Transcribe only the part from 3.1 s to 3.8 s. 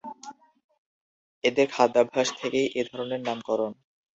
নামকরণ।